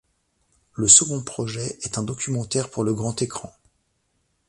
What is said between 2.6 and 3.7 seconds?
pour le grand écran.